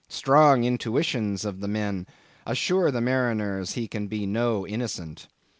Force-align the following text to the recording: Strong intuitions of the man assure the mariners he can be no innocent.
Strong 0.09 0.63
intuitions 0.63 1.45
of 1.45 1.59
the 1.59 1.67
man 1.67 2.07
assure 2.47 2.89
the 2.89 2.99
mariners 3.01 3.73
he 3.73 3.87
can 3.87 4.07
be 4.07 4.25
no 4.25 4.65
innocent. 4.65 5.27